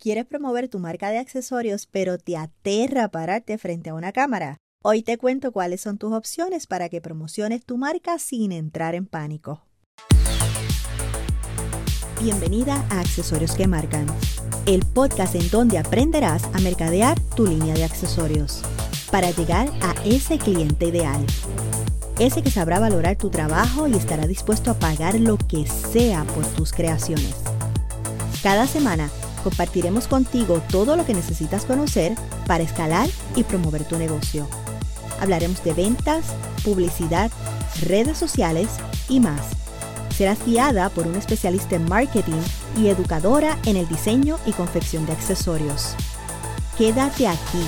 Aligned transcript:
Quieres 0.00 0.26
promover 0.26 0.68
tu 0.68 0.78
marca 0.78 1.10
de 1.10 1.18
accesorios, 1.18 1.88
pero 1.90 2.18
te 2.18 2.36
aterra 2.36 3.08
pararte 3.08 3.58
frente 3.58 3.90
a 3.90 3.94
una 3.94 4.12
cámara. 4.12 4.56
Hoy 4.84 5.02
te 5.02 5.18
cuento 5.18 5.50
cuáles 5.50 5.80
son 5.80 5.98
tus 5.98 6.12
opciones 6.12 6.68
para 6.68 6.88
que 6.88 7.00
promociones 7.00 7.64
tu 7.64 7.78
marca 7.78 8.20
sin 8.20 8.52
entrar 8.52 8.94
en 8.94 9.06
pánico. 9.06 9.64
Bienvenida 12.22 12.86
a 12.90 13.00
Accesorios 13.00 13.56
que 13.56 13.66
Marcan, 13.66 14.06
el 14.66 14.84
podcast 14.84 15.34
en 15.34 15.50
donde 15.50 15.78
aprenderás 15.78 16.44
a 16.54 16.60
mercadear 16.60 17.18
tu 17.34 17.48
línea 17.48 17.74
de 17.74 17.82
accesorios 17.82 18.62
para 19.10 19.32
llegar 19.32 19.68
a 19.82 19.94
ese 20.04 20.38
cliente 20.38 20.86
ideal. 20.86 21.26
Ese 22.20 22.42
que 22.42 22.52
sabrá 22.52 22.78
valorar 22.78 23.16
tu 23.16 23.30
trabajo 23.30 23.88
y 23.88 23.94
estará 23.94 24.28
dispuesto 24.28 24.70
a 24.70 24.78
pagar 24.78 25.18
lo 25.18 25.38
que 25.38 25.66
sea 25.66 26.22
por 26.22 26.46
tus 26.46 26.72
creaciones. 26.72 27.34
Cada 28.44 28.68
semana 28.68 29.10
compartiremos 29.40 30.08
contigo 30.08 30.62
todo 30.70 30.96
lo 30.96 31.04
que 31.04 31.14
necesitas 31.14 31.64
conocer 31.64 32.14
para 32.46 32.64
escalar 32.64 33.08
y 33.34 33.44
promover 33.44 33.84
tu 33.84 33.98
negocio. 33.98 34.48
Hablaremos 35.20 35.62
de 35.64 35.72
ventas, 35.72 36.26
publicidad, 36.64 37.30
redes 37.82 38.18
sociales 38.18 38.68
y 39.08 39.20
más. 39.20 39.40
Serás 40.16 40.44
guiada 40.44 40.88
por 40.88 41.06
un 41.06 41.16
especialista 41.16 41.76
en 41.76 41.88
marketing 41.88 42.40
y 42.76 42.88
educadora 42.88 43.58
en 43.66 43.76
el 43.76 43.88
diseño 43.88 44.38
y 44.46 44.52
confección 44.52 45.06
de 45.06 45.12
accesorios. 45.12 45.94
Quédate 46.76 47.28
aquí, 47.28 47.66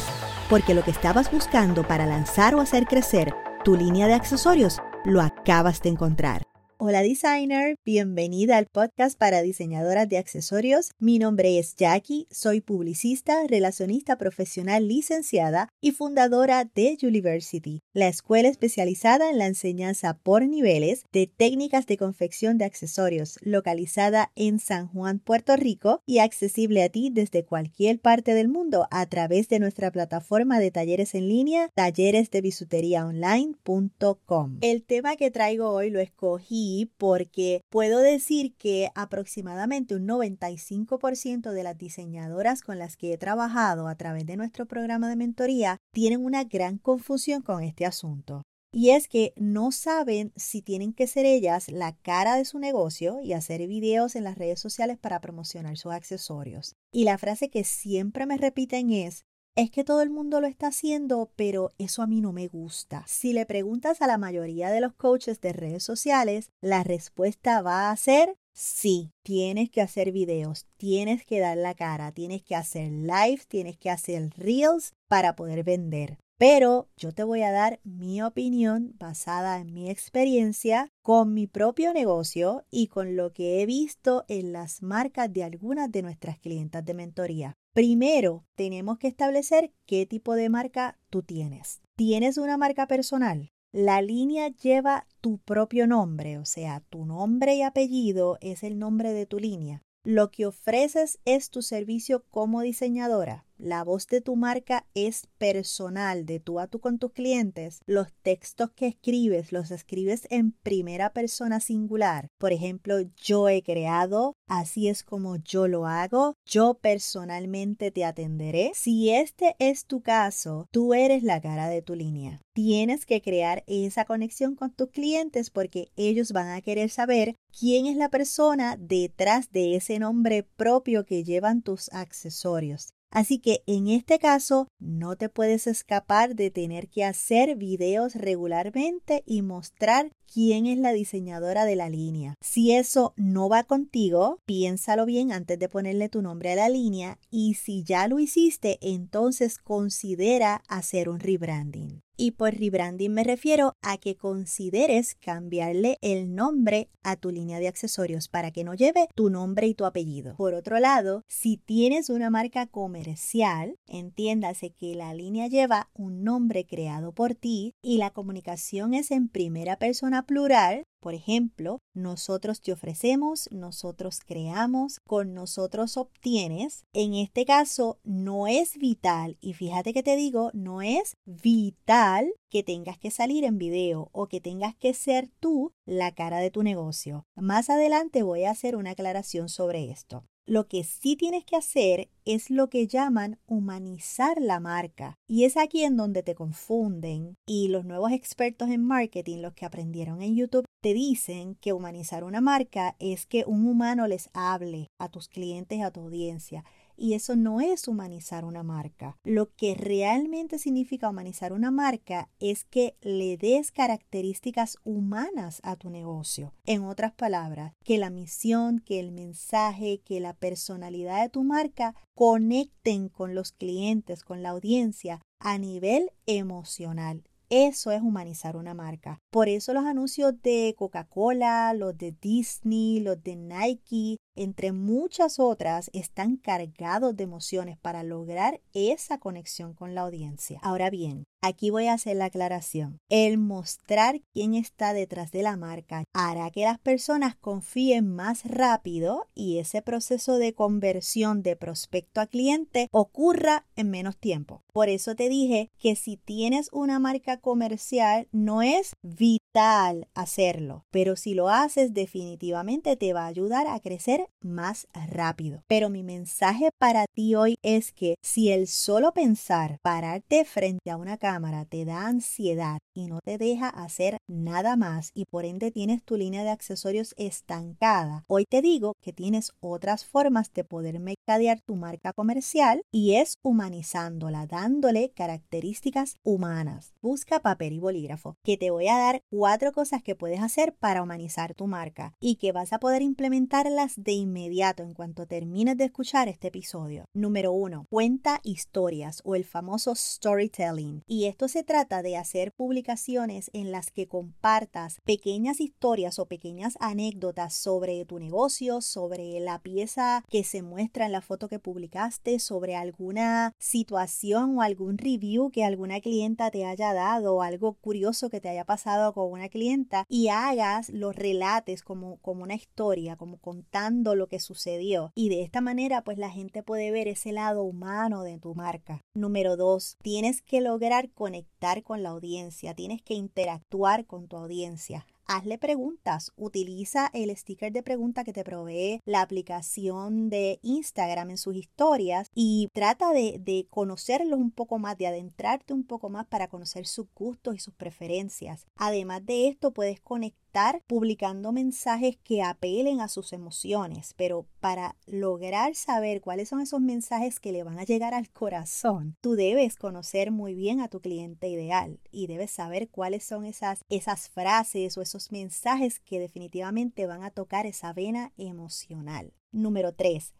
porque 0.49 0.75
lo 0.75 0.83
que 0.83 0.91
estabas 0.91 1.31
buscando 1.31 1.87
para 1.87 2.07
lanzar 2.07 2.55
o 2.55 2.61
hacer 2.61 2.87
crecer 2.87 3.35
tu 3.65 3.77
línea 3.77 4.07
de 4.07 4.15
accesorios 4.15 4.81
lo 5.05 5.21
acabas 5.21 5.81
de 5.83 5.91
encontrar. 5.91 6.50
Hola 6.83 7.03
designer, 7.03 7.77
bienvenida 7.85 8.57
al 8.57 8.65
podcast 8.65 9.19
para 9.19 9.43
diseñadoras 9.43 10.09
de 10.09 10.17
accesorios. 10.17 10.93
Mi 10.99 11.19
nombre 11.19 11.59
es 11.59 11.77
Jackie, 11.77 12.27
soy 12.31 12.63
publicista, 12.63 13.47
relacionista 13.47 14.17
profesional 14.17 14.89
licenciada 14.89 15.69
y 15.83 15.91
fundadora 15.91 16.65
de 16.65 16.97
University, 17.03 17.83
la 17.93 18.09
escuela 18.09 18.49
especializada 18.49 19.29
en 19.29 19.37
la 19.37 19.47
enseñanza 19.47 20.15
por 20.15 20.49
niveles 20.49 21.05
de 21.13 21.27
técnicas 21.27 21.85
de 21.85 21.99
confección 21.99 22.57
de 22.57 22.65
accesorios, 22.65 23.39
localizada 23.43 24.33
en 24.35 24.59
San 24.59 24.89
Juan, 24.89 25.19
Puerto 25.19 25.57
Rico 25.57 26.01
y 26.07 26.21
accesible 26.21 26.83
a 26.83 26.89
ti 26.89 27.11
desde 27.13 27.45
cualquier 27.45 28.01
parte 28.01 28.33
del 28.33 28.49
mundo 28.49 28.89
a 28.91 29.05
través 29.05 29.51
de 29.51 29.59
nuestra 29.59 29.91
plataforma 29.91 30.59
de 30.59 30.71
talleres 30.71 31.15
en 31.15 31.29
línea 31.29 31.69
talleresdebisuteriaonline.com. 31.75 34.59
El 34.63 34.83
tema 34.83 35.17
que 35.17 35.31
traigo 35.31 35.69
hoy 35.69 35.91
lo 35.91 36.01
escogí 36.01 36.70
porque 36.97 37.63
puedo 37.71 37.99
decir 38.01 38.55
que 38.57 38.91
aproximadamente 38.95 39.95
un 39.95 40.07
95% 40.07 41.53
de 41.53 41.63
las 41.63 41.79
diseñadoras 41.79 42.63
con 42.63 42.79
las 42.79 42.97
que 42.97 43.13
he 43.13 43.19
trabajado 43.19 43.89
a 43.89 43.95
través 43.95 44.27
de 44.27 44.37
nuestro 44.37 44.67
programa 44.67 45.09
de 45.09 45.17
mentoría 45.17 45.77
tienen 45.93 46.25
una 46.25 46.45
gran 46.45 46.79
confusión 46.79 47.43
con 47.43 47.63
este 47.63 47.87
asunto. 47.87 48.43
Y 48.73 48.91
es 48.91 49.09
que 49.09 49.33
no 49.37 49.73
saben 49.73 50.33
si 50.37 50.63
tienen 50.63 50.93
que 50.93 51.09
ser 51.09 51.27
ellas 51.27 51.69
la 51.69 51.97
cara 51.97 52.37
de 52.37 52.45
su 52.45 52.61
negocio 52.61 53.21
y 53.21 53.33
hacer 53.33 53.67
videos 53.67 54.15
en 54.15 54.23
las 54.23 54.39
redes 54.39 54.61
sociales 54.61 54.97
para 54.97 55.21
promocionar 55.21 55.77
sus 55.77 55.93
accesorios. 55.93 56.77
Y 56.93 57.03
la 57.03 57.19
frase 57.19 57.51
que 57.51 57.65
siempre 57.65 58.27
me 58.27 58.37
repiten 58.37 58.93
es, 58.93 59.25
es 59.57 59.71
que 59.71 59.85
todo 59.85 60.03
el 60.03 60.11
mundo 60.11 60.41
lo 60.41 60.47
está 60.47 60.69
haciendo, 60.69 61.31
pero 61.37 61.71
eso 61.79 62.03
a 62.03 62.07
mí 62.07 62.21
no 62.21 62.33
me 62.33 62.49
gusta. 62.49 63.05
Si 63.07 63.33
le 63.33 63.47
preguntas 63.47 64.01
a 64.01 64.07
la 64.07 64.19
mayoría 64.19 64.71
de 64.71 64.81
los 64.81 64.95
coaches 64.95 65.41
de 65.41 65.53
redes 65.53 65.83
sociales, 65.83 66.51
la 66.61 66.83
respuesta 66.83 67.61
va 67.61 67.91
a 67.91 67.97
ser 67.97 68.37
sí. 68.55 69.11
Tienes 69.23 69.71
que 69.71 69.83
hacer 69.83 70.13
videos, 70.13 70.67
tienes 70.77 71.25
que 71.25 71.41
dar 71.41 71.57
la 71.57 71.75
cara, 71.75 72.13
tienes 72.13 72.43
que 72.43 72.55
hacer 72.55 72.91
live, 72.91 73.43
tienes 73.49 73.77
que 73.77 73.91
hacer 73.91 74.31
reels 74.37 74.93
para 75.09 75.35
poder 75.37 75.65
vender. 75.65 76.19
Pero 76.39 76.89
yo 76.97 77.13
te 77.13 77.23
voy 77.23 77.43
a 77.43 77.53
dar 77.53 77.81
mi 77.85 78.23
opinión 78.23 78.95
basada 78.99 79.59
en 79.59 79.75
mi 79.75 79.91
experiencia 79.91 80.89
con 81.03 81.35
mi 81.35 81.47
propio 81.47 81.93
negocio 81.93 82.65
y 82.71 82.87
con 82.87 83.15
lo 83.15 83.35
que 83.35 83.61
he 83.61 83.67
visto 83.67 84.25
en 84.27 84.55
las 84.55 84.83
marcas 84.83 85.31
de 85.31 85.45
algunas 85.45 85.93
de 85.93 86.01
nuestras 86.01 86.39
clientas 86.39 86.83
de 86.83 86.95
mentoría. 86.95 87.57
Primero, 87.73 88.45
tenemos 88.57 88.99
que 88.99 89.07
establecer 89.07 89.73
qué 89.87 90.05
tipo 90.05 90.35
de 90.35 90.49
marca 90.49 90.99
tú 91.09 91.23
tienes. 91.23 91.81
¿Tienes 91.95 92.37
una 92.37 92.57
marca 92.57 92.89
personal? 92.89 93.53
La 93.71 94.03
línea 94.03 94.49
lleva 94.49 95.07
tu 95.21 95.39
propio 95.39 95.87
nombre, 95.87 96.39
o 96.39 96.45
sea, 96.45 96.81
tu 96.91 97.07
nombre 97.07 97.55
y 97.55 97.63
apellido 97.63 98.39
es 98.41 98.65
el 98.65 98.81
nombre 98.81 99.13
de 99.13 99.27
tu 99.27 99.39
línea. 99.39 99.85
Lo 100.03 100.33
que 100.33 100.47
ofreces 100.47 101.21
es 101.25 101.51
tu 101.51 101.63
servicio 101.63 102.25
como 102.31 102.63
diseñadora. 102.63 103.47
La 103.63 103.85
voz 103.85 104.07
de 104.07 104.23
tu 104.23 104.37
marca 104.37 104.87
es 104.95 105.27
personal, 105.37 106.25
de 106.25 106.41
tú 106.41 106.61
a 106.61 106.67
tú 106.67 106.81
con 106.81 106.99
tus 106.99 107.13
clientes. 107.13 107.81
Los 107.85 108.07
textos 108.23 108.71
que 108.71 108.87
escribes 108.87 109.53
los 109.53 109.71
escribes 109.71 110.27
en 110.31 110.53
primera 110.53 111.13
persona 111.13 111.61
singular. 111.61 112.29
Por 112.39 112.55
ejemplo, 112.55 112.97
yo 113.23 113.51
he 113.51 113.63
creado, 113.63 114.33
así 114.49 114.89
es 114.89 115.05
como 115.05 115.37
yo 115.37 115.69
lo 115.69 115.87
hago, 115.87 116.37
yo 116.47 116.79
personalmente 116.81 117.91
te 117.91 118.07
atenderé. 118.07 118.73
Si 118.75 119.11
este 119.11 119.57
es 119.59 119.85
tu 119.85 120.01
caso, 120.01 120.67
tú 120.71 120.95
eres 120.95 121.23
la 121.23 121.43
cara 121.43 121.69
de 121.69 121.83
tu 121.83 121.95
línea. 121.95 122.41
Tienes 122.55 123.05
que 123.05 123.21
crear 123.21 123.63
esa 123.67 124.07
conexión 124.07 124.55
con 124.55 124.73
tus 124.73 124.89
clientes 124.89 125.51
porque 125.51 125.91
ellos 125.97 126.33
van 126.33 126.49
a 126.49 126.63
querer 126.63 126.89
saber 126.89 127.37
quién 127.59 127.85
es 127.85 127.99
la 127.99 128.09
persona 128.09 128.79
detrás 128.79 129.53
de 129.53 129.77
ese 129.77 129.99
nombre 129.99 130.45
propio 130.45 131.05
que 131.05 131.25
llevan 131.25 131.61
tus 131.61 131.93
accesorios. 131.93 132.95
Así 133.11 133.39
que 133.39 133.63
en 133.67 133.89
este 133.89 134.19
caso 134.19 134.69
no 134.79 135.17
te 135.17 135.29
puedes 135.29 135.67
escapar 135.67 136.37
de 136.37 136.51
tener 136.51 136.89
que 136.89 137.05
hacer 137.05 137.57
videos 137.57 138.15
regularmente 138.15 139.23
y 139.27 139.43
mostrar 139.43 140.13
quién 140.33 140.67
es 140.67 140.79
la 140.79 140.93
diseñadora 140.93 141.65
de 141.65 141.77
la 141.77 141.89
línea. 141.89 142.35
Si 142.41 142.73
eso 142.73 143.13
no 143.17 143.49
va 143.49 143.65
contigo, 143.65 144.39
piénsalo 144.47 145.07
bien 145.07 145.33
antes 145.33 145.59
de 145.59 145.69
ponerle 145.69 146.09
tu 146.09 146.23
nombre 146.23 146.53
a 146.53 146.57
la 146.57 146.69
línea 146.69 147.19
y 147.31 147.55
si 147.55 147.83
ya 147.83 148.07
lo 148.07 148.21
hiciste, 148.21 148.79
entonces 148.81 149.59
considera 149.59 150.63
hacer 150.69 151.09
un 151.09 151.19
rebranding. 151.19 152.01
Y 152.23 152.33
por 152.33 152.55
rebranding 152.55 153.15
me 153.15 153.25
refiero 153.25 153.79
a 153.81 153.97
que 153.97 154.15
consideres 154.15 155.15
cambiarle 155.15 155.97
el 156.03 156.35
nombre 156.35 156.91
a 157.03 157.17
tu 157.17 157.31
línea 157.31 157.59
de 157.61 157.67
accesorios 157.67 158.29
para 158.29 158.51
que 158.51 158.63
no 158.63 158.75
lleve 158.75 159.09
tu 159.15 159.31
nombre 159.31 159.67
y 159.69 159.75
tu 159.75 159.87
apellido. 159.87 160.37
Por 160.37 160.53
otro 160.53 160.79
lado, 160.81 161.25
si 161.29 161.57
tienes 161.57 162.11
una 162.11 162.29
marca 162.29 162.67
comercial, 162.67 163.77
entiéndase 163.87 164.69
que 164.69 164.95
la 164.95 165.15
línea 165.15 165.47
lleva 165.47 165.89
un 165.95 166.23
nombre 166.23 166.67
creado 166.67 167.13
por 167.13 167.35
ti 167.35 167.73
y 167.81 167.97
la 167.97 168.11
comunicación 168.11 168.93
es 168.93 169.13
en 169.13 169.31
primera 169.31 169.79
persona 169.79 170.27
plural, 170.27 170.85
por 171.01 171.15
ejemplo, 171.15 171.79
nosotros 171.95 172.61
te 172.61 172.73
ofrecemos, 172.73 173.49
nosotros 173.51 174.21
creamos, 174.25 175.01
con 175.07 175.35
nosotros 175.35 175.97
obtienes. 175.97 176.85
En 176.93 177.15
este 177.15 177.45
caso, 177.45 177.99
no 178.05 178.47
es 178.47 178.77
vital, 178.77 179.37
y 179.41 179.55
fíjate 179.55 179.93
que 179.93 180.03
te 180.03 180.17
digo, 180.17 180.51
no 180.53 180.83
es 180.83 181.15
vital 181.25 182.33
que 182.51 182.63
tengas 182.63 182.99
que 182.99 183.11
salir 183.11 183.45
en 183.45 183.59
video 183.59 184.11
o 184.13 184.27
que 184.27 184.41
tengas 184.41 184.77
que 184.77 184.95
ser 184.95 185.29
tú 185.41 185.73
la 185.87 186.13
cara 186.13 186.39
de 186.39 186.51
tu 186.51 186.63
negocio. 186.63 187.25
Más 187.35 187.71
adelante 187.71 188.23
voy 188.23 188.45
a 188.45 188.51
hacer 188.51 188.77
una 188.77 188.91
aclaración 188.91 189.49
sobre 189.49 189.91
esto. 189.91 190.25
Lo 190.47 190.67
que 190.67 190.85
sí 190.85 191.17
tienes 191.17 191.45
que 191.45 191.57
hacer 191.57 192.09
es 192.25 192.51
lo 192.51 192.69
que 192.71 192.87
llaman 192.87 193.39
humanizar 193.47 194.41
la 194.41 194.59
marca. 194.59 195.15
Y 195.29 195.45
es 195.45 195.57
aquí 195.57 195.85
en 195.85 195.97
donde 195.97 196.23
te 196.23 196.35
confunden. 196.35 197.37
Y 197.47 197.69
los 197.69 197.85
nuevos 197.85 198.13
expertos 198.13 198.71
en 198.71 198.83
marketing, 198.85 199.39
los 199.39 199.55
que 199.55 199.67
aprendieron 199.67 200.23
en 200.23 200.35
YouTube, 200.35 200.65
te 200.83 200.95
dicen 200.95 201.57
que 201.57 201.73
humanizar 201.73 202.25
una 202.25 202.41
marca 202.41 202.97
es 202.99 203.27
que 203.27 203.45
un 203.47 203.67
humano 203.67 204.07
les 204.07 204.31
hable 204.33 204.89
a 204.99 205.09
tus 205.09 205.29
clientes, 205.29 205.83
a 205.83 205.91
tu 205.91 206.01
audiencia 206.01 206.65
y 207.01 207.15
eso 207.15 207.35
no 207.35 207.63
es 207.63 207.89
humanizar 207.89 208.45
una 208.45 208.63
marca. 208.63 209.17
Lo 209.25 209.55
que 209.55 209.75
realmente 209.75 210.59
significa 210.59 211.09
humanizar 211.09 211.55
una 211.55 211.71
marca 211.71 212.29
es 212.41 212.65
que 212.65 212.95
le 213.01 213.39
des 213.39 213.73
características 213.73 214.77
humanas 214.85 215.61
a 215.63 215.77
tu 215.77 215.89
negocio. 215.89 216.53
En 216.67 216.85
otras 216.85 217.13
palabras, 217.13 217.73
que 217.85 217.97
la 217.97 218.11
misión, 218.11 218.81
que 218.81 219.01
el 219.01 219.13
mensaje, 219.13 220.03
que 220.05 220.21
la 220.21 220.35
personalidad 220.35 221.23
de 221.23 221.31
tu 221.31 221.43
marca 221.43 221.95
conecten 222.15 223.09
con 223.09 223.35
los 223.35 223.53
clientes, 223.53 224.23
con 224.23 224.43
la 224.43 224.51
audiencia 224.51 225.23
a 225.41 225.57
nivel 225.57 226.11
emocional. 226.27 227.25
Eso 227.49 227.91
es 227.91 228.01
humanizar 228.01 228.57
una 228.57 228.75
marca. 228.75 229.19
Por 229.33 229.49
eso 229.49 229.75
los 229.75 229.85
anuncios 229.85 230.35
de 230.41 230.73
Coca-Cola, 230.79 231.75
los 231.75 231.99
de 231.99 232.13
Disney, 232.13 233.01
los 233.01 233.21
de 233.25 233.35
Nike, 233.35 234.19
entre 234.41 234.73
muchas 234.73 235.39
otras, 235.39 235.91
están 235.93 236.37
cargados 236.37 237.15
de 237.15 237.25
emociones 237.25 237.77
para 237.79 238.03
lograr 238.03 238.61
esa 238.73 239.19
conexión 239.19 239.75
con 239.75 239.95
la 239.95 240.01
audiencia. 240.01 240.59
Ahora 240.63 240.89
bien, 240.89 241.25
Aquí 241.43 241.71
voy 241.71 241.87
a 241.87 241.95
hacer 241.95 242.17
la 242.17 242.27
aclaración. 242.27 242.99
El 243.09 243.39
mostrar 243.39 244.21
quién 244.35 244.53
está 244.53 244.93
detrás 244.93 245.33
de 245.33 245.43
la 245.43 245.57
marca 245.57 246.05
hará 246.13 246.51
que 246.51 246.65
las 246.65 246.79
personas 246.79 247.35
confíen 247.35 248.15
más 248.15 248.45
rápido 248.45 249.27
y 249.35 249.57
ese 249.57 249.81
proceso 249.81 250.37
de 250.37 250.53
conversión 250.53 251.43
de 251.43 251.57
prospecto 251.57 252.21
a 252.21 252.27
cliente 252.27 252.89
ocurra 252.93 253.65
en 253.75 253.89
menos 253.89 254.19
tiempo. 254.19 254.61
Por 254.71 254.91
eso 254.91 255.15
te 255.15 255.31
dije 255.31 255.71
que 255.79 255.97
si 255.97 256.19
tienes 256.19 256.69
una 256.73 256.99
marca 256.99 257.39
comercial 257.39 258.29
no 258.33 258.61
es 258.61 258.93
vital 259.01 260.09
hacerlo, 260.13 260.85
pero 260.91 261.17
si 261.17 261.33
lo 261.33 261.49
haces 261.49 261.95
definitivamente 261.95 262.97
te 262.97 263.15
va 263.15 263.25
a 263.25 263.29
ayudar 263.29 263.67
a 263.67 263.81
crecer 263.81 264.29
más 264.41 264.87
rápido. 265.11 265.63
Pero 265.67 265.91
mi 265.91 266.03
mensaje 266.03 266.71
para 266.79 267.07
ti 267.07 267.35
hoy 267.35 267.57
es 267.63 267.93
que 267.93 268.17
si 268.23 268.51
el 268.51 268.67
solo 268.67 269.13
pensar 269.13 269.79
pararte 269.83 270.45
frente 270.45 270.91
a 270.91 270.97
una 270.97 271.17
cámara 271.17 271.65
te 271.65 271.85
da 271.85 272.07
ansiedad 272.07 272.79
y 272.95 273.07
no 273.07 273.21
te 273.25 273.39
deja 273.39 273.69
hacer 273.69 274.19
nada 274.29 274.77
más 274.77 275.11
y 275.15 275.25
por 275.25 275.45
ende 275.45 275.71
tienes 275.71 276.03
tu 276.03 276.17
línea 276.17 276.45
de 276.45 276.51
accesorios 276.51 277.15
estancada, 277.17 278.25
hoy 278.29 278.45
te 278.45 278.63
digo 278.63 278.95
que 279.01 279.13
tienes 279.13 279.53
otras 279.61 280.05
formas 280.05 280.53
de 280.53 280.65
poder 280.65 281.01
mercadear 281.01 281.61
tu 281.61 281.77
marca 281.77 282.13
comercial 282.13 282.83
y 282.93 283.15
es 283.15 283.35
humanizándola, 283.43 284.47
dándole 284.47 285.11
características 285.11 286.17
humanas. 286.25 286.93
Busca 287.01 287.41
papel 287.41 287.75
y 287.75 287.79
bolígrafo, 287.79 288.37
que 288.45 288.57
te 288.57 288.71
voy 288.71 288.89
a 288.89 288.99
dar 288.99 289.23
cuatro 289.31 289.73
cosas 289.73 290.03
que 290.03 290.15
puedes 290.15 290.41
hacer 290.41 290.75
para 290.75 291.03
humanizar 291.03 291.55
tu 291.55 291.67
marca 291.67 292.15
y 292.21 292.37
que 292.37 292.53
vas 292.53 292.73
a 292.73 292.79
poder 292.79 293.03
implementarlas 293.03 293.95
de 293.97 294.10
inmediato 294.13 294.83
en 294.83 294.95
cuanto 294.95 295.27
termines 295.27 295.77
de 295.77 295.85
escuchar 295.85 296.29
este 296.29 296.49
episodio. 296.49 297.05
Número 297.15 297.53
uno, 297.53 297.87
cuenta 297.91 298.41
historias 298.43 299.21
o 299.25 299.35
el 299.35 299.45
famoso 299.45 299.95
storytelling. 299.95 301.03
Y 301.07 301.27
esto 301.27 301.49
se 301.49 301.65
trata 301.65 302.03
de 302.03 302.17
hacer 302.17 302.53
publicaciones 302.53 303.51
en 303.53 303.73
las 303.73 303.91
que 303.91 304.09
compartas 304.09 305.01
pequeñas 305.05 305.61
historias 305.61 306.19
o 306.19 306.27
pequeñas 306.27 306.77
anécdotas 306.81 307.55
sobre 307.55 308.05
tu 308.05 308.19
negocio, 308.19 308.81
sobre 308.81 309.41
la 309.41 309.61
pieza 309.61 310.25
que 310.29 310.45
se 310.45 310.63
muestra 310.63 311.07
en 311.07 311.13
la 311.13 311.21
foto 311.21 311.49
que 311.49 311.59
publicaste, 311.59 312.39
sobre 312.39 312.77
alguna 312.77 313.55
situación 313.59 314.59
o 314.59 314.63
algún 314.63 314.99
review 314.99 315.51
que 315.51 315.65
alguna 315.65 316.01
clienta 316.01 316.51
te 316.51 316.65
haya 316.65 316.95
dado 316.95 317.37
o 317.37 317.43
algo 317.43 317.75
curioso 317.75 318.31
que 318.31 318.41
te 318.41 318.49
haya 318.49 318.65
pasado 318.65 319.13
con 319.13 319.31
una 319.31 319.49
clienta 319.49 320.05
y 320.09 320.29
hagas 320.29 320.91
los 320.91 321.15
relates 321.15 321.83
como, 321.83 322.17
como 322.19 322.43
una 322.43 322.55
historia, 322.55 323.17
como 323.17 323.39
contando 323.39 324.00
lo 324.15 324.27
que 324.27 324.41
sucedió. 324.41 325.13
Y 325.15 325.29
de 325.29 325.43
esta 325.43 325.61
manera 325.61 326.03
pues 326.03 326.19
la 326.19 326.31
gente 326.31 326.63
puede 326.63 326.91
ver 326.91 327.09
ese 327.09 327.33
lado 327.33 327.63
humano 327.63 328.23
de 328.23 328.39
tu 328.39 328.55
marca. 328.55 329.03
Número 329.15 329.57
dos, 329.57 329.97
tienes 330.03 330.43
que 330.43 330.61
lograr 330.61 331.11
conectar 331.11 331.83
con 331.83 332.03
la 332.03 332.11
audiencia, 332.11 332.75
tienes 332.75 333.03
que 333.03 333.15
interactuar 333.15 334.07
con 334.07 334.29
tu 334.29 334.37
audiencia 334.37 335.07
hazle 335.31 335.59
preguntas. 335.59 336.33
Utiliza 336.37 337.09
el 337.15 337.35
sticker 337.37 337.73
de 337.73 337.85
pregunta 337.85 338.25
que 338.25 338.33
te 338.33 338.43
provee 338.43 339.01
la 339.05 339.23
aplicación 339.23 340.29
de 340.29 340.59
Instagram 340.63 341.31
en 341.31 341.39
sus 341.39 341.55
historias 341.55 342.29
y 342.35 342.69
trata 342.73 343.13
de, 343.13 343.39
de 343.39 343.67
conocerlos 343.71 344.41
un 344.41 344.51
poco 344.51 344.79
más, 344.79 344.99
de 344.99 345.07
adentrarte 345.07 345.73
un 345.73 345.85
poco 345.85 346.11
más 346.11 346.27
para 346.27 346.49
conocer 346.49 346.87
sus 346.87 347.07
gustos 347.15 347.55
y 347.55 347.59
sus 347.59 347.75
preferencias. 347.75 348.67
Además 348.77 349.25
de 349.25 349.47
esto, 349.49 349.71
puedes 349.73 350.01
conectar 350.01 350.41
publicando 350.87 351.53
mensajes 351.53 352.17
que 352.25 352.43
apelen 352.43 353.01
a 353.01 353.09
sus 353.09 353.33
emociones, 353.33 354.15
pero 354.17 354.47
para 354.59 354.97
lograr 355.07 355.77
saber 355.77 356.21
cuáles 356.21 356.49
son 356.49 356.61
esos 356.61 356.81
mensajes 356.81 357.39
que 357.39 357.53
le 357.53 357.63
van 357.63 357.79
a 357.79 357.85
llegar 357.85 358.15
al 358.15 358.31
corazón, 358.31 359.17
tú 359.21 359.35
debes 359.35 359.77
conocer 359.77 360.33
muy 360.33 360.55
bien 360.55 360.81
a 360.81 360.89
tu 360.89 361.01
cliente 361.01 361.49
ideal 361.49 362.01
y 362.11 362.27
debes 362.27 362.51
saber 362.51 362.89
cuáles 362.89 363.25
son 363.25 363.45
esas, 363.45 363.85
esas 363.89 364.29
frases 364.29 364.99
o 364.99 365.03
mensajes 365.31 366.01
que 366.01 366.19
definitivamente 366.19 367.07
van 367.07 367.23
a 367.23 367.31
tocar 367.31 367.67
esa 367.67 367.93
vena 367.93 368.33
emocional. 368.37 369.35
Número 369.53 369.93
3. 369.93 370.33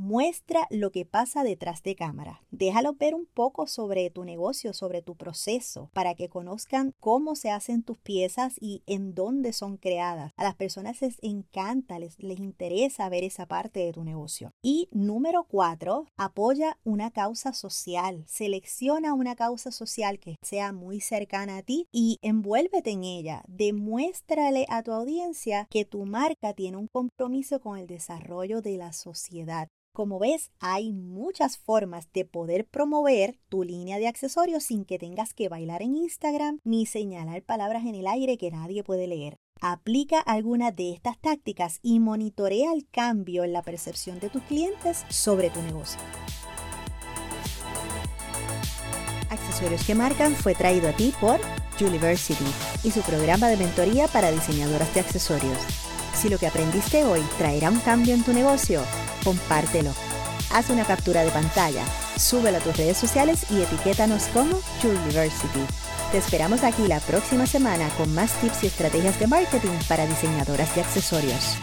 Muestra 0.00 0.68
lo 0.70 0.92
que 0.92 1.04
pasa 1.04 1.42
detrás 1.42 1.82
de 1.82 1.96
cámara. 1.96 2.40
Déjalo 2.52 2.92
ver 2.92 3.16
un 3.16 3.26
poco 3.26 3.66
sobre 3.66 4.10
tu 4.10 4.22
negocio, 4.24 4.72
sobre 4.72 5.02
tu 5.02 5.16
proceso, 5.16 5.90
para 5.92 6.14
que 6.14 6.28
conozcan 6.28 6.94
cómo 7.00 7.34
se 7.34 7.50
hacen 7.50 7.82
tus 7.82 7.98
piezas 7.98 8.54
y 8.60 8.84
en 8.86 9.12
dónde 9.12 9.52
son 9.52 9.76
creadas. 9.76 10.32
A 10.36 10.44
las 10.44 10.54
personas 10.54 11.02
les 11.02 11.18
encanta, 11.20 11.98
les, 11.98 12.16
les 12.20 12.38
interesa 12.38 13.08
ver 13.08 13.24
esa 13.24 13.46
parte 13.46 13.80
de 13.80 13.92
tu 13.92 14.04
negocio. 14.04 14.52
Y 14.62 14.88
número 14.92 15.42
cuatro, 15.42 16.06
apoya 16.16 16.78
una 16.84 17.10
causa 17.10 17.52
social. 17.52 18.22
Selecciona 18.28 19.14
una 19.14 19.34
causa 19.34 19.72
social 19.72 20.20
que 20.20 20.36
sea 20.42 20.70
muy 20.70 21.00
cercana 21.00 21.56
a 21.56 21.62
ti 21.62 21.88
y 21.90 22.20
envuélvete 22.22 22.92
en 22.92 23.02
ella. 23.02 23.42
Demuéstrale 23.48 24.64
a 24.68 24.84
tu 24.84 24.92
audiencia 24.92 25.66
que 25.68 25.84
tu 25.84 26.04
marca 26.04 26.54
tiene 26.54 26.76
un 26.76 26.86
compromiso 26.86 27.58
con 27.60 27.76
el 27.76 27.88
desarrollo 27.88 28.62
de 28.62 28.76
la 28.76 28.92
sociedad. 28.92 29.68
Como 29.92 30.18
ves, 30.18 30.50
hay 30.60 30.92
muchas 30.92 31.58
formas 31.58 32.08
de 32.12 32.24
poder 32.24 32.66
promover 32.66 33.38
tu 33.48 33.64
línea 33.64 33.98
de 33.98 34.06
accesorios 34.06 34.62
sin 34.62 34.84
que 34.84 34.98
tengas 34.98 35.34
que 35.34 35.48
bailar 35.48 35.82
en 35.82 35.96
Instagram 35.96 36.60
ni 36.64 36.86
señalar 36.86 37.42
palabras 37.42 37.84
en 37.84 37.94
el 37.94 38.06
aire 38.06 38.38
que 38.38 38.50
nadie 38.50 38.84
puede 38.84 39.06
leer. 39.06 39.38
Aplica 39.60 40.20
alguna 40.20 40.70
de 40.70 40.92
estas 40.92 41.18
tácticas 41.18 41.80
y 41.82 41.98
monitorea 41.98 42.72
el 42.72 42.86
cambio 42.88 43.42
en 43.42 43.52
la 43.52 43.62
percepción 43.62 44.20
de 44.20 44.30
tus 44.30 44.42
clientes 44.44 45.04
sobre 45.08 45.50
tu 45.50 45.60
negocio. 45.62 46.00
Accesorios 49.30 49.84
que 49.84 49.94
marcan 49.94 50.34
fue 50.34 50.54
traído 50.54 50.88
a 50.88 50.92
ti 50.92 51.12
por 51.20 51.40
University 51.80 52.44
y 52.82 52.90
su 52.90 53.00
programa 53.02 53.48
de 53.48 53.56
mentoría 53.56 54.08
para 54.08 54.30
diseñadoras 54.30 54.92
de 54.94 55.00
accesorios. 55.00 55.58
Si 56.14 56.28
lo 56.28 56.38
que 56.38 56.46
aprendiste 56.46 57.04
hoy 57.04 57.20
traerá 57.36 57.70
un 57.70 57.78
cambio 57.80 58.14
en 58.14 58.24
tu 58.24 58.32
negocio, 58.32 58.82
compártelo. 59.28 59.92
Haz 60.54 60.70
una 60.70 60.86
captura 60.86 61.22
de 61.22 61.30
pantalla, 61.30 61.84
súbelo 62.16 62.56
a 62.56 62.60
tus 62.60 62.74
redes 62.78 62.96
sociales 62.96 63.44
y 63.50 63.60
etiquétanos 63.60 64.24
como 64.32 64.58
University. 64.82 65.60
Te 66.10 66.16
esperamos 66.16 66.64
aquí 66.64 66.86
la 66.86 67.00
próxima 67.00 67.46
semana 67.46 67.90
con 67.98 68.14
más 68.14 68.32
tips 68.40 68.64
y 68.64 68.68
estrategias 68.68 69.20
de 69.20 69.26
marketing 69.26 69.78
para 69.86 70.06
diseñadoras 70.06 70.74
de 70.74 70.80
accesorios. 70.80 71.58